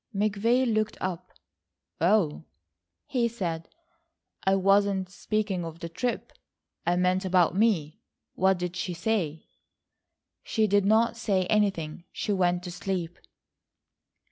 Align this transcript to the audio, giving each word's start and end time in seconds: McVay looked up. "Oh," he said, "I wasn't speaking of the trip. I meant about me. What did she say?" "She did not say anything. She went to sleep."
McVay 0.15 0.65
looked 0.65 0.97
up. 0.99 1.31
"Oh," 1.99 2.45
he 3.05 3.27
said, 3.27 3.69
"I 4.43 4.55
wasn't 4.55 5.11
speaking 5.11 5.63
of 5.63 5.77
the 5.79 5.89
trip. 5.89 6.33
I 6.87 6.95
meant 6.95 7.23
about 7.23 7.55
me. 7.55 7.99
What 8.33 8.57
did 8.57 8.75
she 8.75 8.95
say?" 8.95 9.45
"She 10.41 10.65
did 10.65 10.85
not 10.85 11.17
say 11.17 11.45
anything. 11.51 12.05
She 12.13 12.33
went 12.33 12.63
to 12.63 12.71
sleep." 12.71 13.19